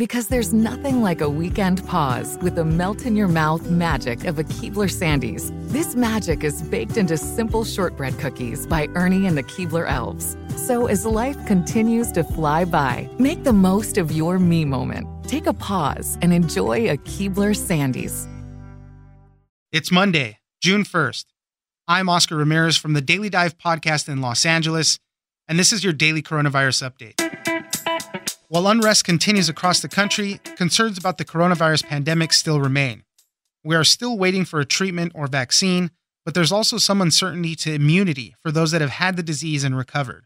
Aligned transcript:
Because 0.00 0.28
there's 0.28 0.54
nothing 0.54 1.02
like 1.02 1.20
a 1.20 1.28
weekend 1.28 1.86
pause 1.86 2.38
with 2.40 2.54
the 2.54 2.64
melt 2.64 3.04
in 3.04 3.14
your 3.14 3.28
mouth 3.28 3.70
magic 3.70 4.24
of 4.24 4.38
a 4.38 4.44
Keebler 4.44 4.88
Sandies. 4.88 5.52
This 5.70 5.94
magic 5.94 6.42
is 6.42 6.62
baked 6.62 6.96
into 6.96 7.18
simple 7.18 7.66
shortbread 7.66 8.18
cookies 8.18 8.66
by 8.66 8.88
Ernie 8.94 9.26
and 9.26 9.36
the 9.36 9.42
Keebler 9.42 9.86
Elves. 9.86 10.38
So 10.56 10.86
as 10.86 11.04
life 11.04 11.36
continues 11.44 12.10
to 12.12 12.24
fly 12.24 12.64
by, 12.64 13.10
make 13.18 13.44
the 13.44 13.52
most 13.52 13.98
of 13.98 14.10
your 14.10 14.38
me 14.38 14.64
moment. 14.64 15.06
Take 15.28 15.46
a 15.46 15.52
pause 15.52 16.16
and 16.22 16.32
enjoy 16.32 16.88
a 16.88 16.96
Keebler 16.96 17.54
Sandies. 17.54 18.26
It's 19.70 19.92
Monday, 19.92 20.38
June 20.62 20.84
1st. 20.84 21.26
I'm 21.86 22.08
Oscar 22.08 22.36
Ramirez 22.36 22.78
from 22.78 22.94
the 22.94 23.02
Daily 23.02 23.28
Dive 23.28 23.58
podcast 23.58 24.08
in 24.08 24.22
Los 24.22 24.46
Angeles, 24.46 24.98
and 25.46 25.58
this 25.58 25.74
is 25.74 25.84
your 25.84 25.92
daily 25.92 26.22
coronavirus 26.22 26.90
update. 26.90 27.49
While 28.50 28.66
unrest 28.66 29.04
continues 29.04 29.48
across 29.48 29.78
the 29.78 29.88
country, 29.88 30.40
concerns 30.56 30.98
about 30.98 31.18
the 31.18 31.24
coronavirus 31.24 31.86
pandemic 31.86 32.32
still 32.32 32.60
remain. 32.60 33.04
We 33.62 33.76
are 33.76 33.84
still 33.84 34.18
waiting 34.18 34.44
for 34.44 34.58
a 34.58 34.64
treatment 34.64 35.12
or 35.14 35.28
vaccine, 35.28 35.92
but 36.24 36.34
there's 36.34 36.50
also 36.50 36.76
some 36.76 37.00
uncertainty 37.00 37.54
to 37.54 37.72
immunity 37.72 38.34
for 38.42 38.50
those 38.50 38.72
that 38.72 38.80
have 38.80 38.90
had 38.90 39.14
the 39.14 39.22
disease 39.22 39.62
and 39.62 39.76
recovered. 39.76 40.24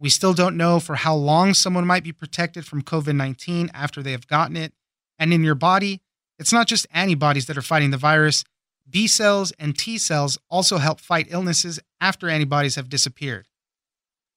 We 0.00 0.08
still 0.08 0.34
don't 0.34 0.56
know 0.56 0.80
for 0.80 0.96
how 0.96 1.14
long 1.14 1.54
someone 1.54 1.86
might 1.86 2.02
be 2.02 2.10
protected 2.10 2.66
from 2.66 2.82
COVID 2.82 3.14
19 3.14 3.70
after 3.72 4.02
they 4.02 4.10
have 4.10 4.26
gotten 4.26 4.56
it. 4.56 4.72
And 5.16 5.32
in 5.32 5.44
your 5.44 5.54
body, 5.54 6.00
it's 6.40 6.52
not 6.52 6.66
just 6.66 6.88
antibodies 6.92 7.46
that 7.46 7.56
are 7.56 7.62
fighting 7.62 7.92
the 7.92 7.96
virus. 7.96 8.42
B 8.90 9.06
cells 9.06 9.52
and 9.60 9.78
T 9.78 9.96
cells 9.96 10.38
also 10.50 10.78
help 10.78 10.98
fight 10.98 11.28
illnesses 11.30 11.78
after 12.00 12.28
antibodies 12.28 12.74
have 12.74 12.88
disappeared. 12.88 13.46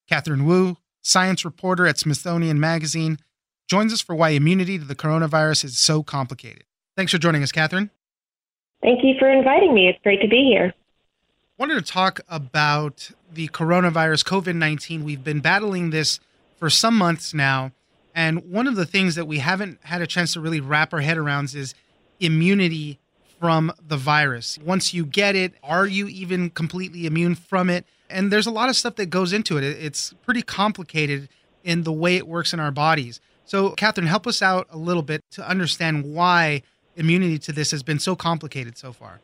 Katherine 0.08 0.46
Wu, 0.46 0.78
science 1.04 1.46
reporter 1.46 1.86
at 1.86 2.00
Smithsonian 2.00 2.60
Magazine, 2.60 3.20
joins 3.68 3.94
us 3.94 4.02
for 4.02 4.16
why 4.16 4.30
immunity 4.30 4.80
to 4.80 4.86
the 4.86 4.96
coronavirus 4.96 5.66
is 5.66 5.78
so 5.78 6.02
complicated. 6.02 6.64
Thanks 6.98 7.12
for 7.12 7.20
joining 7.20 7.44
us, 7.44 7.52
Katherine. 7.52 7.92
Thank 8.82 9.04
you 9.04 9.14
for 9.20 9.30
inviting 9.32 9.74
me. 9.74 9.88
It's 9.88 10.02
great 10.04 10.22
to 10.22 10.28
be 10.28 10.44
here. 10.44 10.74
I 10.76 11.56
wanted 11.58 11.76
to 11.76 11.92
talk 11.92 12.20
about 12.28 13.12
the 13.32 13.48
coronavirus, 13.50 14.26
COVID 14.26 14.56
19. 14.56 15.04
We've 15.04 15.24
been 15.24 15.40
battling 15.40 15.92
this 15.92 16.20
for 16.58 16.70
some 16.70 16.98
months 16.98 17.34
now. 17.34 17.72
And 18.16 18.52
one 18.52 18.68
of 18.68 18.76
the 18.76 18.86
things 18.86 19.16
that 19.16 19.26
we 19.26 19.40
haven't 19.40 19.80
had 19.84 20.02
a 20.02 20.08
chance 20.08 20.34
to 20.34 20.40
really 20.40 20.60
wrap 20.60 20.94
our 20.94 21.02
head 21.02 21.18
around 21.18 21.54
is 21.56 21.74
immunity 22.20 23.00
from 23.40 23.74
the 23.86 23.98
virus. 23.98 24.58
Once 24.64 24.94
you 24.94 25.06
get 25.06 25.36
it, 25.36 25.54
are 25.64 25.88
you 25.88 26.08
even 26.08 26.50
completely 26.50 27.06
immune 27.06 27.36
from 27.36 27.70
it? 27.70 27.86
And 28.14 28.32
there's 28.32 28.48
a 28.48 28.52
lot 28.52 28.70
of 28.70 28.76
stuff 28.76 28.96
that 28.96 29.08
goes 29.08 29.34
into 29.34 29.58
it. 29.58 29.64
It's 29.64 30.14
pretty 30.24 30.44
complicated 30.44 31.30
in 31.64 31.84
the 31.84 31.92
way 31.92 32.16
it 32.16 32.28
works 32.28 32.54
in 32.54 32.60
our 32.60 32.72
bodies. 32.72 33.20
So, 33.46 33.72
Katherine, 33.72 34.08
help 34.08 34.28
us 34.28 34.42
out 34.42 34.68
a 34.70 34.78
little 34.78 35.02
bit 35.02 35.22
to 35.32 35.48
understand 35.48 36.14
why 36.14 36.62
immunity 36.96 37.40
to 37.40 37.52
this 37.52 37.72
has 37.72 37.84
been 37.84 38.00
so 38.00 38.16
complicated 38.16 38.78
so 38.78 38.94
far. 38.94 39.20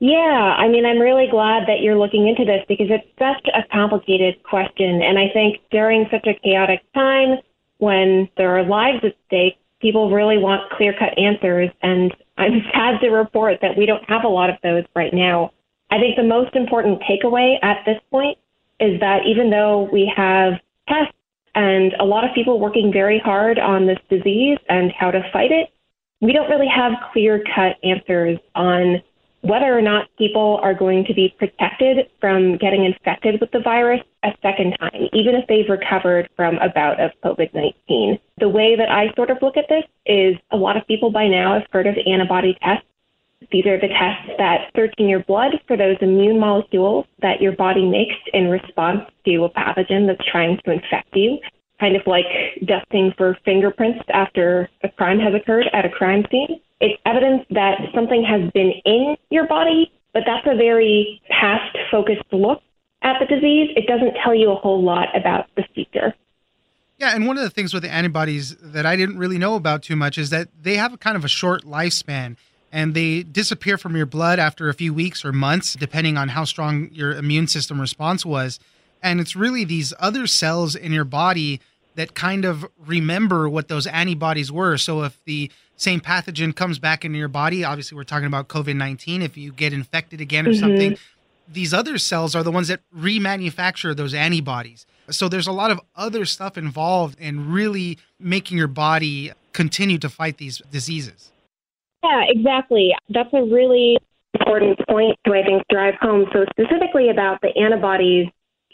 Yeah, 0.00 0.56
I 0.56 0.66
mean, 0.68 0.86
I'm 0.86 0.98
really 0.98 1.28
glad 1.30 1.68
that 1.68 1.82
you're 1.82 1.98
looking 1.98 2.26
into 2.26 2.46
this 2.46 2.64
because 2.66 2.86
it's 2.88 3.06
such 3.18 3.46
a 3.54 3.62
complicated 3.70 4.42
question. 4.44 5.02
And 5.02 5.18
I 5.18 5.28
think 5.28 5.58
during 5.70 6.08
such 6.10 6.26
a 6.26 6.32
chaotic 6.42 6.80
time 6.94 7.38
when 7.78 8.28
there 8.38 8.56
are 8.56 8.64
lives 8.64 9.04
at 9.04 9.14
stake, 9.26 9.58
people 9.80 10.10
really 10.10 10.38
want 10.38 10.70
clear 10.70 10.94
cut 10.98 11.18
answers. 11.18 11.68
And 11.82 12.16
I'm 12.38 12.62
sad 12.72 13.00
to 13.00 13.10
report 13.10 13.58
that 13.60 13.76
we 13.76 13.84
don't 13.84 14.08
have 14.08 14.24
a 14.24 14.28
lot 14.28 14.48
of 14.48 14.56
those 14.62 14.84
right 14.96 15.12
now. 15.12 15.52
I 15.90 15.98
think 15.98 16.16
the 16.16 16.22
most 16.22 16.54
important 16.54 17.02
takeaway 17.02 17.56
at 17.62 17.84
this 17.84 18.00
point 18.10 18.38
is 18.78 18.98
that 19.00 19.26
even 19.26 19.50
though 19.50 19.88
we 19.92 20.10
have 20.14 20.54
tests 20.88 21.14
and 21.54 21.94
a 21.98 22.04
lot 22.04 22.24
of 22.24 22.34
people 22.34 22.60
working 22.60 22.92
very 22.92 23.18
hard 23.18 23.58
on 23.58 23.86
this 23.86 23.98
disease 24.08 24.58
and 24.68 24.92
how 24.92 25.10
to 25.10 25.22
fight 25.32 25.50
it, 25.50 25.70
we 26.20 26.32
don't 26.32 26.48
really 26.48 26.68
have 26.68 26.92
clear 27.12 27.42
cut 27.54 27.76
answers 27.82 28.38
on 28.54 29.02
whether 29.42 29.76
or 29.76 29.80
not 29.80 30.08
people 30.18 30.60
are 30.62 30.74
going 30.74 31.04
to 31.06 31.14
be 31.14 31.34
protected 31.38 32.08
from 32.20 32.58
getting 32.58 32.84
infected 32.84 33.40
with 33.40 33.50
the 33.52 33.60
virus 33.60 34.00
a 34.22 34.32
second 34.42 34.76
time, 34.78 35.08
even 35.14 35.34
if 35.34 35.46
they've 35.48 35.68
recovered 35.68 36.28
from 36.36 36.56
a 36.56 36.68
bout 36.68 37.00
of 37.00 37.10
COVID 37.24 37.54
19. 37.54 38.18
The 38.38 38.48
way 38.48 38.76
that 38.76 38.90
I 38.90 39.12
sort 39.16 39.30
of 39.30 39.38
look 39.40 39.56
at 39.56 39.64
this 39.68 39.84
is 40.04 40.36
a 40.50 40.56
lot 40.56 40.76
of 40.76 40.86
people 40.86 41.10
by 41.10 41.26
now 41.26 41.54
have 41.54 41.66
heard 41.70 41.86
of 41.86 41.96
antibody 42.06 42.56
tests. 42.62 42.86
These 43.50 43.64
are 43.66 43.80
the 43.80 43.88
tests 43.88 44.30
that 44.36 44.70
search 44.76 44.92
in 44.98 45.08
your 45.08 45.24
blood 45.24 45.52
for 45.66 45.76
those 45.76 45.96
immune 46.02 46.38
molecules 46.38 47.06
that 47.22 47.40
your 47.40 47.52
body 47.52 47.86
makes 47.86 48.14
in 48.34 48.48
response 48.48 49.00
to 49.24 49.44
a 49.44 49.50
pathogen 49.50 50.06
that's 50.06 50.28
trying 50.30 50.58
to 50.64 50.72
infect 50.72 51.08
you, 51.14 51.38
kind 51.80 51.96
of 51.96 52.02
like 52.06 52.26
dusting 52.66 53.14
for 53.16 53.38
fingerprints 53.44 54.04
after 54.12 54.68
a 54.84 54.90
crime 54.90 55.18
has 55.18 55.34
occurred 55.34 55.66
at 55.72 55.86
a 55.86 55.88
crime 55.88 56.24
scene. 56.30 56.60
It's 56.80 57.00
evidence 57.06 57.46
that 57.50 57.80
something 57.94 58.22
has 58.24 58.50
been 58.52 58.72
in 58.84 59.16
your 59.30 59.48
body, 59.48 59.90
but 60.12 60.24
that's 60.26 60.46
a 60.46 60.54
very 60.54 61.22
past 61.30 61.76
focused 61.90 62.22
look 62.32 62.60
at 63.02 63.16
the 63.20 63.26
disease. 63.26 63.70
It 63.74 63.86
doesn't 63.86 64.16
tell 64.22 64.34
you 64.34 64.50
a 64.52 64.56
whole 64.56 64.82
lot 64.82 65.08
about 65.16 65.46
the 65.56 65.64
future. 65.74 66.14
Yeah, 66.98 67.14
and 67.14 67.26
one 67.26 67.38
of 67.38 67.42
the 67.42 67.50
things 67.50 67.72
with 67.72 67.82
the 67.82 67.90
antibodies 67.90 68.54
that 68.56 68.84
I 68.84 68.94
didn't 68.94 69.16
really 69.16 69.38
know 69.38 69.54
about 69.54 69.82
too 69.82 69.96
much 69.96 70.18
is 70.18 70.28
that 70.28 70.48
they 70.60 70.76
have 70.76 70.92
a 70.92 70.98
kind 70.98 71.16
of 71.16 71.24
a 71.24 71.28
short 71.28 71.64
lifespan 71.64 72.36
and 72.72 72.94
they 72.94 73.22
disappear 73.22 73.76
from 73.76 73.96
your 73.96 74.06
blood 74.06 74.38
after 74.38 74.68
a 74.68 74.74
few 74.74 74.94
weeks 74.94 75.24
or 75.24 75.32
months, 75.32 75.74
depending 75.74 76.16
on 76.16 76.28
how 76.28 76.44
strong 76.44 76.88
your 76.92 77.12
immune 77.12 77.46
system 77.46 77.80
response 77.80 78.24
was. 78.24 78.60
And 79.02 79.20
it's 79.20 79.34
really 79.34 79.64
these 79.64 79.92
other 79.98 80.26
cells 80.26 80.74
in 80.76 80.92
your 80.92 81.04
body 81.04 81.60
that 81.96 82.14
kind 82.14 82.44
of 82.44 82.66
remember 82.78 83.48
what 83.48 83.68
those 83.68 83.86
antibodies 83.86 84.52
were. 84.52 84.76
So 84.76 85.02
if 85.02 85.18
the 85.24 85.50
same 85.76 86.00
pathogen 86.00 86.54
comes 86.54 86.78
back 86.78 87.04
into 87.04 87.18
your 87.18 87.28
body, 87.28 87.64
obviously 87.64 87.96
we're 87.96 88.04
talking 88.04 88.26
about 88.26 88.48
COVID 88.48 88.76
19, 88.76 89.22
if 89.22 89.36
you 89.36 89.52
get 89.52 89.72
infected 89.72 90.20
again 90.20 90.46
or 90.46 90.50
mm-hmm. 90.50 90.60
something, 90.60 90.98
these 91.48 91.74
other 91.74 91.98
cells 91.98 92.36
are 92.36 92.42
the 92.42 92.52
ones 92.52 92.68
that 92.68 92.80
remanufacture 92.96 93.96
those 93.96 94.14
antibodies. 94.14 94.86
So 95.10 95.28
there's 95.28 95.48
a 95.48 95.52
lot 95.52 95.72
of 95.72 95.80
other 95.96 96.24
stuff 96.24 96.56
involved 96.56 97.18
in 97.18 97.50
really 97.50 97.98
making 98.20 98.58
your 98.58 98.68
body 98.68 99.32
continue 99.52 99.98
to 99.98 100.08
fight 100.08 100.38
these 100.38 100.62
diseases. 100.70 101.32
Yeah, 102.02 102.24
exactly. 102.28 102.94
That's 103.08 103.32
a 103.32 103.42
really 103.42 103.98
important 104.38 104.78
point 104.88 105.18
to, 105.26 105.32
I 105.32 105.42
think, 105.44 105.62
drive 105.70 105.94
home. 106.00 106.26
So, 106.32 106.44
specifically 106.50 107.10
about 107.10 107.40
the 107.42 107.48
antibodies, 107.60 108.26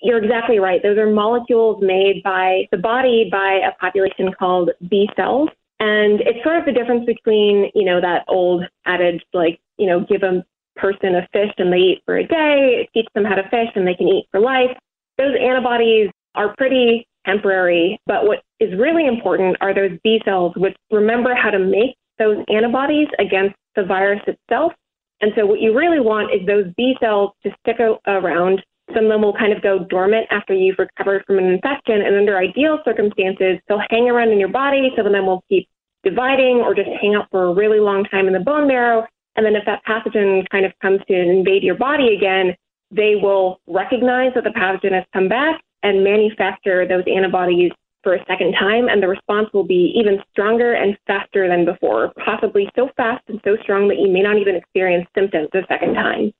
you're 0.02 0.22
exactly 0.22 0.58
right. 0.58 0.82
Those 0.82 0.98
are 0.98 1.10
molecules 1.10 1.82
made 1.82 2.22
by 2.22 2.68
the 2.70 2.78
body 2.78 3.28
by 3.30 3.60
a 3.66 3.72
population 3.80 4.32
called 4.38 4.70
B 4.88 5.08
cells. 5.16 5.48
And 5.80 6.20
it's 6.20 6.42
sort 6.44 6.58
of 6.58 6.64
the 6.64 6.72
difference 6.72 7.04
between, 7.04 7.70
you 7.74 7.84
know, 7.84 8.00
that 8.00 8.24
old 8.28 8.64
adage, 8.86 9.22
like, 9.34 9.60
you 9.78 9.86
know, 9.86 10.00
give 10.08 10.22
a 10.22 10.44
person 10.76 11.16
a 11.16 11.26
fish 11.32 11.52
and 11.58 11.72
they 11.72 11.78
eat 11.78 12.02
for 12.04 12.16
a 12.18 12.26
day, 12.26 12.88
teach 12.94 13.06
them 13.14 13.24
how 13.24 13.34
to 13.34 13.42
fish 13.50 13.68
and 13.74 13.86
they 13.86 13.94
can 13.94 14.08
eat 14.08 14.26
for 14.30 14.40
life. 14.40 14.76
Those 15.18 15.34
antibodies 15.40 16.10
are 16.34 16.54
pretty 16.56 17.06
temporary. 17.26 17.98
But 18.06 18.26
what 18.26 18.42
is 18.60 18.78
really 18.78 19.06
important 19.06 19.56
are 19.60 19.74
those 19.74 19.98
B 20.04 20.20
cells, 20.24 20.52
which 20.56 20.76
remember 20.90 21.34
how 21.34 21.50
to 21.50 21.58
make 21.58 21.96
those 22.18 22.44
antibodies 22.48 23.08
against 23.18 23.56
the 23.74 23.84
virus 23.84 24.20
itself. 24.26 24.72
And 25.20 25.32
so 25.36 25.46
what 25.46 25.60
you 25.60 25.76
really 25.76 26.00
want 26.00 26.32
is 26.32 26.46
those 26.46 26.66
B 26.76 26.94
cells 27.00 27.30
to 27.42 27.50
stick 27.60 27.76
around. 28.06 28.62
Some 28.94 29.04
of 29.04 29.10
them 29.10 29.22
will 29.22 29.32
kind 29.32 29.52
of 29.52 29.62
go 29.62 29.80
dormant 29.88 30.26
after 30.30 30.54
you've 30.54 30.78
recovered 30.78 31.24
from 31.26 31.38
an 31.38 31.46
infection. 31.46 32.02
And 32.02 32.14
under 32.16 32.36
ideal 32.36 32.78
circumstances, 32.84 33.58
they'll 33.68 33.82
hang 33.90 34.08
around 34.08 34.30
in 34.30 34.38
your 34.38 34.50
body. 34.50 34.90
Some 34.96 35.06
of 35.06 35.12
them 35.12 35.26
will 35.26 35.42
keep 35.48 35.68
dividing 36.04 36.62
or 36.64 36.74
just 36.74 36.88
hang 37.00 37.14
out 37.14 37.28
for 37.30 37.44
a 37.44 37.54
really 37.54 37.80
long 37.80 38.04
time 38.04 38.26
in 38.26 38.32
the 38.32 38.40
bone 38.40 38.68
marrow. 38.68 39.06
And 39.34 39.44
then 39.44 39.56
if 39.56 39.64
that 39.66 39.82
pathogen 39.84 40.48
kind 40.50 40.64
of 40.64 40.72
comes 40.80 41.00
to 41.08 41.14
invade 41.14 41.62
your 41.62 41.74
body 41.74 42.14
again, 42.14 42.54
they 42.90 43.16
will 43.20 43.60
recognize 43.66 44.32
that 44.34 44.44
the 44.44 44.50
pathogen 44.50 44.92
has 44.92 45.04
come 45.12 45.28
back 45.28 45.60
and 45.82 46.04
manufacture 46.04 46.86
those 46.86 47.04
antibodies 47.12 47.72
for 48.06 48.14
a 48.14 48.24
second 48.26 48.52
time, 48.52 48.86
and 48.88 49.02
the 49.02 49.08
response 49.08 49.48
will 49.52 49.64
be 49.64 49.92
even 49.96 50.22
stronger 50.30 50.74
and 50.74 50.96
faster 51.08 51.48
than 51.48 51.64
before, 51.64 52.12
possibly 52.24 52.70
so 52.76 52.88
fast 52.96 53.24
and 53.26 53.40
so 53.44 53.56
strong 53.64 53.88
that 53.88 53.98
you 53.98 54.08
may 54.08 54.22
not 54.22 54.36
even 54.36 54.54
experience 54.54 55.08
symptoms 55.12 55.48
the 55.52 55.62
second 55.68 55.94
time. 55.94 56.32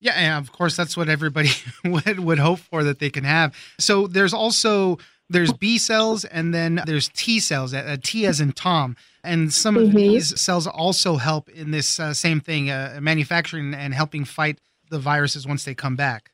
Yeah, 0.00 0.12
and 0.12 0.42
of 0.42 0.52
course 0.52 0.76
that's 0.76 0.96
what 0.96 1.10
everybody 1.10 1.50
would 1.84 2.20
would 2.20 2.38
hope 2.38 2.60
for 2.60 2.82
that 2.84 2.98
they 2.98 3.10
can 3.10 3.24
have. 3.24 3.54
So 3.78 4.06
there's 4.06 4.32
also 4.32 4.96
there's 5.28 5.52
B 5.52 5.76
cells 5.76 6.24
and 6.24 6.54
then 6.54 6.80
there's 6.86 7.10
T 7.10 7.40
cells, 7.40 7.74
a 7.74 7.98
T 7.98 8.24
as 8.24 8.40
in 8.40 8.52
Tom, 8.52 8.96
and 9.22 9.52
some 9.52 9.76
of 9.76 9.88
mm-hmm. 9.88 9.96
these 9.98 10.40
cells 10.40 10.66
also 10.66 11.16
help 11.16 11.50
in 11.50 11.72
this 11.72 12.00
uh, 12.00 12.14
same 12.14 12.40
thing, 12.40 12.70
uh, 12.70 13.00
manufacturing 13.02 13.74
and 13.74 13.92
helping 13.92 14.24
fight 14.24 14.58
the 14.88 14.98
viruses 14.98 15.46
once 15.46 15.64
they 15.64 15.74
come 15.74 15.94
back. 15.94 16.29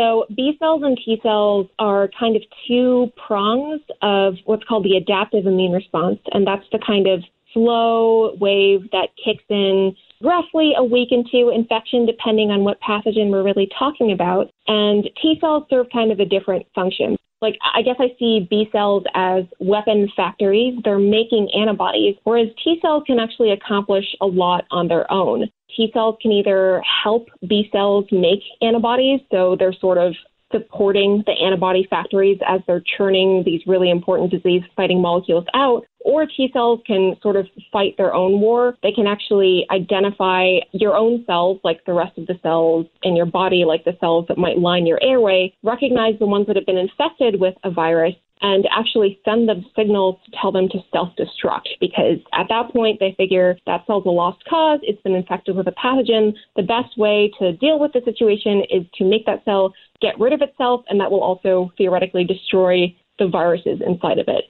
So 0.00 0.24
B 0.34 0.56
cells 0.58 0.82
and 0.82 0.98
T 1.04 1.20
cells 1.22 1.66
are 1.78 2.08
kind 2.18 2.34
of 2.34 2.42
two 2.66 3.12
prongs 3.26 3.82
of 4.00 4.36
what's 4.46 4.64
called 4.64 4.84
the 4.84 4.96
adaptive 4.96 5.46
immune 5.46 5.72
response, 5.72 6.18
and 6.32 6.46
that's 6.46 6.64
the 6.72 6.78
kind 6.78 7.06
of 7.06 7.22
slow 7.52 8.34
wave 8.40 8.90
that 8.92 9.08
kicks 9.22 9.44
in 9.50 9.94
roughly 10.22 10.72
a 10.74 10.82
week 10.82 11.08
into 11.10 11.50
infection, 11.50 12.06
depending 12.06 12.50
on 12.50 12.64
what 12.64 12.80
pathogen 12.80 13.30
we're 13.30 13.42
really 13.42 13.68
talking 13.78 14.12
about. 14.12 14.50
And 14.68 15.04
T 15.20 15.36
cells 15.38 15.64
serve 15.68 15.88
kind 15.92 16.10
of 16.10 16.18
a 16.18 16.24
different 16.24 16.64
function. 16.74 17.18
Like, 17.40 17.58
I 17.74 17.82
guess 17.82 17.96
I 17.98 18.14
see 18.18 18.46
B 18.50 18.68
cells 18.70 19.04
as 19.14 19.44
weapon 19.60 20.10
factories. 20.14 20.78
They're 20.84 20.98
making 20.98 21.48
antibodies, 21.58 22.16
whereas 22.24 22.48
T 22.62 22.78
cells 22.82 23.04
can 23.06 23.18
actually 23.18 23.52
accomplish 23.52 24.04
a 24.20 24.26
lot 24.26 24.64
on 24.70 24.88
their 24.88 25.10
own. 25.10 25.50
T 25.74 25.90
cells 25.94 26.16
can 26.20 26.32
either 26.32 26.82
help 27.02 27.28
B 27.48 27.68
cells 27.72 28.04
make 28.10 28.40
antibodies, 28.60 29.20
so 29.30 29.56
they're 29.58 29.72
sort 29.72 29.98
of 29.98 30.14
supporting 30.52 31.22
the 31.26 31.32
antibody 31.32 31.86
factories 31.88 32.38
as 32.46 32.60
they're 32.66 32.82
churning 32.96 33.42
these 33.44 33.60
really 33.66 33.90
important 33.90 34.30
disease 34.30 34.62
fighting 34.76 35.00
molecules 35.00 35.44
out, 35.54 35.84
or 36.00 36.26
T 36.26 36.50
cells 36.52 36.80
can 36.86 37.16
sort 37.22 37.36
of 37.36 37.46
fight 37.70 37.96
their 37.96 38.14
own 38.14 38.40
war. 38.40 38.76
They 38.82 38.92
can 38.92 39.06
actually 39.06 39.66
identify 39.70 40.58
your 40.72 40.96
own 40.96 41.24
cells, 41.26 41.60
like 41.62 41.84
the 41.84 41.92
rest 41.92 42.16
of 42.18 42.26
the 42.26 42.38
cells 42.42 42.86
in 43.02 43.16
your 43.16 43.26
body, 43.26 43.64
like 43.64 43.84
the 43.84 43.96
cells 44.00 44.26
that 44.28 44.38
might 44.38 44.58
line 44.58 44.86
your 44.86 45.02
airway, 45.02 45.54
recognize 45.62 46.18
the 46.18 46.26
ones 46.26 46.46
that 46.46 46.56
have 46.56 46.66
been 46.66 46.78
infected 46.78 47.40
with 47.40 47.54
a 47.64 47.70
virus, 47.70 48.14
and 48.42 48.66
actually 48.70 49.20
send 49.24 49.48
them 49.48 49.64
signals 49.76 50.16
to 50.24 50.30
tell 50.40 50.52
them 50.52 50.68
to 50.70 50.78
self 50.92 51.10
destruct 51.16 51.68
because 51.80 52.18
at 52.32 52.46
that 52.48 52.72
point 52.72 52.98
they 53.00 53.14
figure 53.16 53.56
that 53.66 53.86
cell's 53.86 54.06
a 54.06 54.10
lost 54.10 54.44
cause, 54.48 54.80
it's 54.82 55.00
been 55.02 55.14
infected 55.14 55.56
with 55.56 55.66
a 55.66 55.72
pathogen. 55.72 56.32
The 56.56 56.62
best 56.62 56.96
way 56.96 57.30
to 57.38 57.52
deal 57.52 57.78
with 57.78 57.92
the 57.92 58.02
situation 58.04 58.62
is 58.70 58.84
to 58.96 59.04
make 59.04 59.26
that 59.26 59.44
cell 59.44 59.74
get 60.00 60.18
rid 60.18 60.32
of 60.32 60.40
itself, 60.42 60.84
and 60.88 61.00
that 61.00 61.10
will 61.10 61.22
also 61.22 61.72
theoretically 61.76 62.24
destroy 62.24 62.94
the 63.18 63.28
viruses 63.28 63.80
inside 63.86 64.18
of 64.18 64.28
it. 64.28 64.44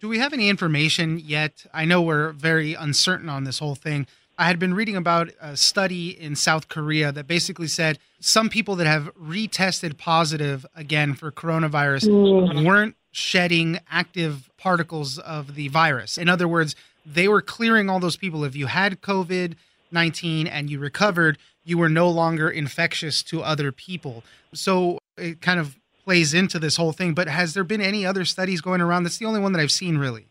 Do 0.00 0.08
we 0.08 0.18
have 0.18 0.32
any 0.32 0.48
information 0.48 1.18
yet? 1.18 1.64
I 1.72 1.84
know 1.84 2.02
we're 2.02 2.32
very 2.32 2.74
uncertain 2.74 3.28
on 3.28 3.44
this 3.44 3.60
whole 3.60 3.74
thing 3.74 4.06
I 4.38 4.44
had 4.46 4.58
been 4.58 4.74
reading 4.74 4.96
about 4.96 5.30
a 5.40 5.56
study 5.56 6.10
in 6.10 6.36
South 6.36 6.68
Korea 6.68 7.10
that 7.10 7.26
basically 7.26 7.68
said 7.68 7.98
some 8.20 8.50
people 8.50 8.76
that 8.76 8.86
have 8.86 9.14
retested 9.16 9.96
positive 9.96 10.66
again 10.74 11.14
for 11.14 11.32
coronavirus 11.32 12.08
mm. 12.08 12.64
weren't 12.66 12.96
shedding 13.12 13.78
active 13.90 14.50
particles 14.58 15.18
of 15.18 15.54
the 15.54 15.68
virus. 15.68 16.18
In 16.18 16.28
other 16.28 16.46
words, 16.46 16.76
they 17.06 17.28
were 17.28 17.40
clearing 17.40 17.88
all 17.88 17.98
those 17.98 18.16
people. 18.16 18.44
If 18.44 18.54
you 18.54 18.66
had 18.66 19.00
COVID 19.00 19.54
19 19.92 20.46
and 20.46 20.68
you 20.68 20.78
recovered, 20.78 21.38
you 21.64 21.78
were 21.78 21.88
no 21.88 22.10
longer 22.10 22.50
infectious 22.50 23.22
to 23.22 23.42
other 23.42 23.72
people. 23.72 24.22
So 24.52 24.98
it 25.16 25.40
kind 25.40 25.60
of 25.60 25.78
plays 26.04 26.34
into 26.34 26.58
this 26.58 26.76
whole 26.76 26.92
thing. 26.92 27.14
But 27.14 27.28
has 27.28 27.54
there 27.54 27.64
been 27.64 27.80
any 27.80 28.04
other 28.04 28.24
studies 28.24 28.60
going 28.60 28.80
around? 28.80 29.04
That's 29.04 29.18
the 29.18 29.26
only 29.26 29.40
one 29.40 29.52
that 29.52 29.60
I've 29.60 29.72
seen 29.72 29.96
really. 29.96 30.26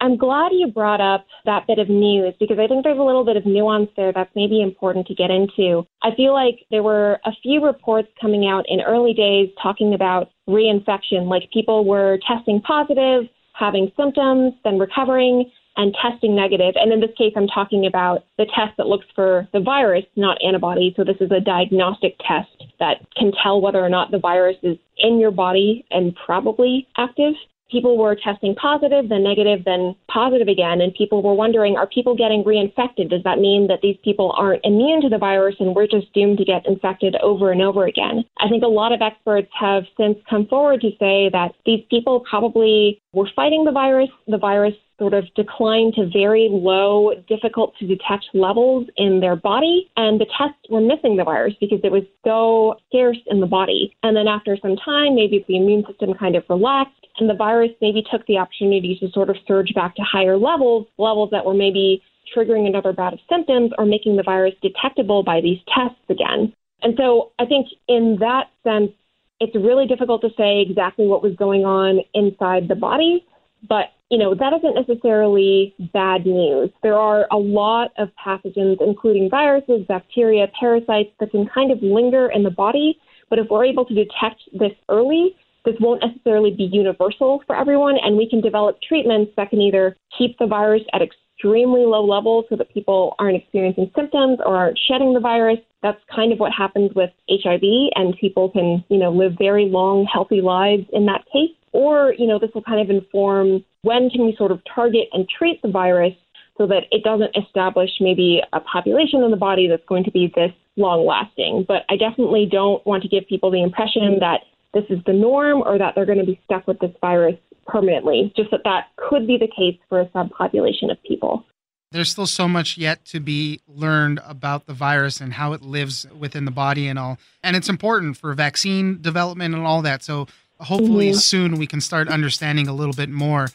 I'm 0.00 0.16
glad 0.16 0.52
you 0.52 0.68
brought 0.68 1.00
up 1.00 1.26
that 1.44 1.66
bit 1.66 1.78
of 1.78 1.88
news 1.88 2.34
because 2.38 2.58
I 2.58 2.68
think 2.68 2.84
there's 2.84 2.98
a 2.98 3.02
little 3.02 3.24
bit 3.24 3.36
of 3.36 3.44
nuance 3.44 3.90
there 3.96 4.12
that's 4.12 4.30
maybe 4.36 4.62
important 4.62 5.06
to 5.08 5.14
get 5.14 5.30
into. 5.30 5.86
I 6.02 6.14
feel 6.14 6.32
like 6.32 6.64
there 6.70 6.84
were 6.84 7.18
a 7.24 7.32
few 7.42 7.64
reports 7.64 8.08
coming 8.20 8.46
out 8.46 8.64
in 8.68 8.80
early 8.80 9.12
days 9.12 9.48
talking 9.60 9.94
about 9.94 10.30
reinfection, 10.48 11.28
like 11.28 11.50
people 11.52 11.84
were 11.84 12.18
testing 12.26 12.60
positive, 12.60 13.24
having 13.54 13.90
symptoms, 13.96 14.54
then 14.62 14.78
recovering, 14.78 15.50
and 15.76 15.96
testing 16.00 16.34
negative. 16.34 16.74
And 16.76 16.92
in 16.92 17.00
this 17.00 17.16
case, 17.16 17.32
I'm 17.36 17.46
talking 17.48 17.86
about 17.86 18.24
the 18.36 18.46
test 18.46 18.76
that 18.78 18.86
looks 18.86 19.06
for 19.14 19.48
the 19.52 19.60
virus, 19.60 20.04
not 20.16 20.38
antibody. 20.44 20.92
So 20.96 21.04
this 21.04 21.16
is 21.20 21.30
a 21.30 21.40
diagnostic 21.40 22.16
test 22.18 22.50
that 22.78 23.06
can 23.16 23.32
tell 23.42 23.60
whether 23.60 23.84
or 23.84 23.88
not 23.88 24.10
the 24.10 24.18
virus 24.18 24.56
is 24.62 24.76
in 24.98 25.18
your 25.18 25.30
body 25.30 25.86
and 25.90 26.14
probably 26.26 26.86
active 26.96 27.34
people 27.70 27.98
were 27.98 28.16
testing 28.16 28.54
positive, 28.54 29.08
then 29.08 29.22
negative, 29.22 29.64
then 29.64 29.94
positive 30.10 30.48
again, 30.48 30.80
and 30.80 30.94
people 30.94 31.22
were 31.22 31.34
wondering, 31.34 31.76
are 31.76 31.86
people 31.86 32.16
getting 32.16 32.44
reinfected? 32.44 33.10
Does 33.10 33.22
that 33.24 33.38
mean 33.38 33.66
that 33.68 33.80
these 33.82 33.96
people 34.02 34.34
aren't 34.36 34.64
immune 34.64 35.00
to 35.02 35.08
the 35.08 35.18
virus 35.18 35.56
and 35.60 35.74
we're 35.74 35.86
just 35.86 36.12
doomed 36.12 36.38
to 36.38 36.44
get 36.44 36.66
infected 36.66 37.16
over 37.22 37.52
and 37.52 37.62
over 37.62 37.86
again? 37.86 38.24
I 38.38 38.48
think 38.48 38.62
a 38.62 38.68
lot 38.68 38.92
of 38.92 39.02
experts 39.02 39.48
have 39.58 39.84
since 39.96 40.18
come 40.28 40.46
forward 40.46 40.80
to 40.82 40.90
say 40.98 41.28
that 41.32 41.52
these 41.66 41.84
people 41.90 42.24
probably 42.28 43.00
were 43.12 43.28
fighting 43.34 43.64
the 43.64 43.72
virus. 43.72 44.10
The 44.26 44.38
virus 44.38 44.74
sort 44.98 45.14
of 45.14 45.24
declined 45.34 45.94
to 45.94 46.08
very 46.12 46.48
low, 46.50 47.12
difficult 47.28 47.76
to 47.78 47.86
detect 47.86 48.26
levels 48.34 48.86
in 48.96 49.20
their 49.20 49.36
body. 49.36 49.90
And 49.96 50.20
the 50.20 50.26
tests 50.36 50.58
were 50.68 50.80
missing 50.80 51.16
the 51.16 51.24
virus 51.24 51.54
because 51.60 51.80
it 51.84 51.92
was 51.92 52.02
so 52.24 52.76
scarce 52.88 53.18
in 53.26 53.40
the 53.40 53.46
body. 53.46 53.94
And 54.02 54.16
then 54.16 54.26
after 54.26 54.56
some 54.60 54.76
time, 54.76 55.14
maybe 55.14 55.44
the 55.46 55.56
immune 55.56 55.84
system 55.86 56.14
kind 56.14 56.36
of 56.36 56.44
relaxed 56.48 57.06
and 57.20 57.28
the 57.28 57.34
virus 57.34 57.70
maybe 57.80 58.04
took 58.10 58.26
the 58.26 58.38
opportunity 58.38 58.96
to 59.00 59.10
sort 59.10 59.30
of 59.30 59.36
surge 59.46 59.74
back 59.74 59.94
to 59.96 60.02
higher 60.02 60.36
levels, 60.36 60.86
levels 60.98 61.30
that 61.30 61.44
were 61.44 61.54
maybe 61.54 62.02
triggering 62.36 62.66
another 62.66 62.92
bout 62.92 63.12
of 63.12 63.20
symptoms 63.28 63.72
or 63.78 63.86
making 63.86 64.16
the 64.16 64.22
virus 64.22 64.54
detectable 64.62 65.22
by 65.22 65.40
these 65.40 65.58
tests 65.74 66.00
again. 66.08 66.52
And 66.82 66.94
so 66.96 67.32
I 67.38 67.46
think 67.46 67.68
in 67.88 68.18
that 68.20 68.50
sense, 68.62 68.92
it's 69.40 69.54
really 69.54 69.86
difficult 69.86 70.20
to 70.22 70.30
say 70.36 70.60
exactly 70.60 71.06
what 71.06 71.22
was 71.22 71.34
going 71.36 71.64
on 71.64 72.00
inside 72.14 72.68
the 72.68 72.74
body, 72.74 73.24
but 73.68 73.92
you 74.10 74.16
know, 74.16 74.34
that 74.34 74.54
isn't 74.54 74.74
necessarily 74.74 75.74
bad 75.92 76.24
news. 76.24 76.70
There 76.82 76.96
are 76.96 77.26
a 77.30 77.36
lot 77.36 77.92
of 77.98 78.08
pathogens, 78.24 78.78
including 78.80 79.28
viruses, 79.28 79.84
bacteria, 79.86 80.46
parasites, 80.58 81.10
that 81.20 81.30
can 81.30 81.46
kind 81.46 81.70
of 81.70 81.82
linger 81.82 82.30
in 82.30 82.42
the 82.42 82.50
body. 82.50 82.98
But 83.28 83.38
if 83.38 83.48
we're 83.50 83.66
able 83.66 83.84
to 83.84 83.94
detect 83.94 84.40
this 84.58 84.72
early, 84.88 85.36
this 85.66 85.74
won't 85.80 86.02
necessarily 86.02 86.50
be 86.50 86.70
universal 86.72 87.42
for 87.46 87.54
everyone, 87.54 87.96
and 88.02 88.16
we 88.16 88.28
can 88.28 88.40
develop 88.40 88.78
treatments 88.80 89.32
that 89.36 89.50
can 89.50 89.60
either 89.60 89.96
keep 90.16 90.38
the 90.38 90.46
virus 90.46 90.82
at 90.94 91.02
extremely 91.38 91.80
low 91.80 92.04
levels 92.04 92.44
so 92.48 92.56
that 92.56 92.72
people 92.72 93.14
aren't 93.18 93.36
experiencing 93.36 93.90
symptoms 93.94 94.38
or 94.44 94.56
aren't 94.56 94.78
shedding 94.88 95.14
the 95.14 95.20
virus. 95.20 95.58
That's 95.82 96.00
kind 96.14 96.32
of 96.32 96.40
what 96.40 96.52
happens 96.52 96.90
with 96.94 97.10
HIV, 97.30 97.62
and 97.94 98.16
people 98.20 98.50
can, 98.50 98.84
you 98.88 98.98
know, 98.98 99.10
live 99.10 99.32
very 99.38 99.66
long, 99.66 100.06
healthy 100.12 100.40
lives 100.40 100.84
in 100.92 101.06
that 101.06 101.24
case. 101.32 101.54
Or, 101.72 102.14
you 102.18 102.26
know, 102.26 102.38
this 102.38 102.50
will 102.54 102.62
kind 102.62 102.80
of 102.80 102.90
inform 102.90 103.64
when 103.82 104.10
can 104.10 104.24
we 104.24 104.34
sort 104.36 104.50
of 104.50 104.60
target 104.74 105.08
and 105.12 105.28
treat 105.28 105.62
the 105.62 105.68
virus 105.68 106.14
so 106.56 106.66
that 106.66 106.84
it 106.90 107.04
doesn't 107.04 107.36
establish 107.36 107.90
maybe 108.00 108.42
a 108.52 108.60
population 108.60 109.22
in 109.22 109.30
the 109.30 109.36
body 109.36 109.68
that's 109.68 109.84
going 109.86 110.02
to 110.04 110.10
be 110.10 110.32
this 110.34 110.50
long 110.76 111.06
lasting. 111.06 111.64
But 111.68 111.82
I 111.88 111.96
definitely 111.96 112.48
don't 112.50 112.84
want 112.84 113.04
to 113.04 113.08
give 113.08 113.28
people 113.28 113.50
the 113.50 113.62
impression 113.62 114.18
that 114.20 114.40
this 114.74 114.84
is 114.90 114.98
the 115.06 115.12
norm 115.12 115.62
or 115.62 115.78
that 115.78 115.94
they're 115.94 116.06
going 116.06 116.18
to 116.18 116.26
be 116.26 116.40
stuck 116.44 116.66
with 116.66 116.80
this 116.80 116.90
virus 117.00 117.36
permanently, 117.68 118.32
just 118.36 118.50
that 118.50 118.62
that 118.64 118.88
could 118.96 119.26
be 119.26 119.36
the 119.36 119.46
case 119.46 119.78
for 119.88 120.00
a 120.00 120.06
subpopulation 120.06 120.90
of 120.90 121.00
people. 121.04 121.44
There's 121.90 122.10
still 122.10 122.26
so 122.26 122.48
much 122.48 122.76
yet 122.76 123.04
to 123.06 123.20
be 123.20 123.60
learned 123.66 124.20
about 124.26 124.66
the 124.66 124.74
virus 124.74 125.20
and 125.20 125.32
how 125.32 125.52
it 125.52 125.62
lives 125.62 126.06
within 126.18 126.44
the 126.44 126.50
body 126.50 126.86
and 126.86 126.98
all. 126.98 127.18
And 127.42 127.56
it's 127.56 127.68
important 127.68 128.16
for 128.18 128.34
vaccine 128.34 129.00
development 129.00 129.54
and 129.54 129.64
all 129.64 129.80
that. 129.82 130.02
So 130.02 130.26
hopefully 130.60 131.10
mm-hmm. 131.10 131.18
soon 131.18 131.56
we 131.56 131.66
can 131.66 131.80
start 131.80 132.08
understanding 132.08 132.68
a 132.68 132.74
little 132.74 132.92
bit 132.92 133.08
more. 133.08 133.48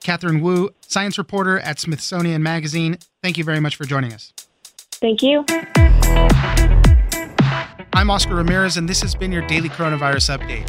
Katherine 0.00 0.42
Wu, 0.42 0.70
science 0.80 1.16
reporter 1.16 1.58
at 1.60 1.78
Smithsonian 1.78 2.42
Magazine, 2.42 2.98
thank 3.22 3.38
you 3.38 3.44
very 3.44 3.60
much 3.60 3.76
for 3.76 3.84
joining 3.84 4.12
us. 4.12 4.32
Thank 5.00 5.22
you. 5.22 5.44
I'm 7.94 8.10
Oscar 8.10 8.34
Ramirez, 8.36 8.76
and 8.76 8.88
this 8.88 9.00
has 9.00 9.14
been 9.14 9.32
your 9.32 9.46
daily 9.46 9.68
coronavirus 9.70 10.38
update. 10.38 10.68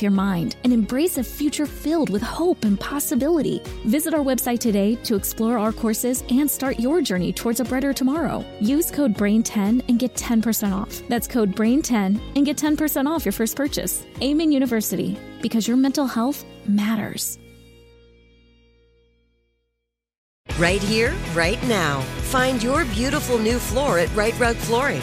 with 0.00 0.02
your 0.02 0.10
mind 0.12 0.56
and 0.64 0.72
embrace 0.72 1.18
a 1.18 1.22
future 1.22 1.66
filled 1.66 2.08
with 2.08 2.22
hope 2.22 2.64
and 2.64 2.80
possibility. 2.80 3.60
Visit 3.84 4.14
our 4.14 4.24
website 4.24 4.58
today 4.58 4.96
to 5.04 5.14
explore 5.14 5.58
our 5.58 5.72
courses 5.72 6.24
and 6.30 6.50
start 6.50 6.80
your 6.80 7.02
journey 7.02 7.32
towards 7.32 7.60
a 7.60 7.64
brighter 7.64 7.92
tomorrow. 7.92 8.44
Use 8.60 8.90
code 8.90 9.14
BRAIN10 9.14 9.82
and 9.88 9.98
get 9.98 10.14
10% 10.14 10.72
off. 10.72 11.02
That's 11.08 11.28
code 11.28 11.54
BRAIN10 11.54 12.18
and 12.34 12.46
get 12.46 12.56
10% 12.56 13.06
off 13.06 13.26
your 13.26 13.32
first 13.32 13.56
purchase. 13.56 14.06
Amen 14.22 14.50
University, 14.52 15.18
because 15.42 15.68
your 15.68 15.76
mental 15.76 16.06
health 16.06 16.44
matters. 16.66 17.38
Right 20.58 20.82
here, 20.82 21.14
right 21.34 21.62
now. 21.68 22.00
Find 22.32 22.62
your 22.62 22.84
beautiful 22.86 23.38
new 23.38 23.58
floor 23.58 23.98
at 23.98 24.14
Rite 24.14 24.38
Rug 24.38 24.56
Flooring. 24.56 25.02